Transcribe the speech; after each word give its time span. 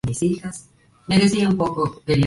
Sin 0.11 0.29
embargo, 0.29 0.47
más 0.47 0.63
tarde 1.09 1.29
sería 1.29 1.49
reconocido 1.51 1.57
por 1.59 1.67
su 1.67 1.75
contribución. 1.91 2.19